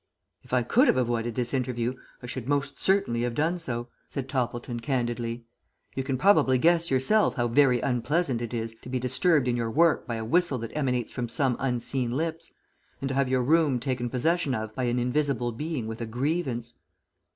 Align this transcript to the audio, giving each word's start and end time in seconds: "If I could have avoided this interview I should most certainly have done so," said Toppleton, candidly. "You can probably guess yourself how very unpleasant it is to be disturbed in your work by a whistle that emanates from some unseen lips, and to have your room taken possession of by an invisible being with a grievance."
"If 0.41 0.51
I 0.51 0.63
could 0.63 0.87
have 0.87 0.97
avoided 0.97 1.35
this 1.35 1.53
interview 1.53 1.93
I 2.23 2.25
should 2.25 2.47
most 2.49 2.79
certainly 2.79 3.21
have 3.21 3.35
done 3.35 3.59
so," 3.59 3.87
said 4.09 4.27
Toppleton, 4.27 4.79
candidly. 4.79 5.45
"You 5.93 6.03
can 6.03 6.17
probably 6.17 6.57
guess 6.57 6.89
yourself 6.89 7.35
how 7.35 7.47
very 7.47 7.79
unpleasant 7.81 8.41
it 8.41 8.51
is 8.51 8.73
to 8.81 8.89
be 8.89 8.97
disturbed 8.99 9.47
in 9.47 9.55
your 9.55 9.69
work 9.69 10.07
by 10.07 10.15
a 10.15 10.25
whistle 10.25 10.57
that 10.57 10.75
emanates 10.75 11.11
from 11.11 11.29
some 11.29 11.55
unseen 11.59 12.13
lips, 12.17 12.51
and 12.99 13.09
to 13.09 13.13
have 13.13 13.29
your 13.29 13.43
room 13.43 13.79
taken 13.79 14.09
possession 14.09 14.55
of 14.55 14.73
by 14.73 14.85
an 14.85 14.97
invisible 14.97 15.51
being 15.51 15.85
with 15.85 16.01
a 16.01 16.07
grievance." 16.07 16.73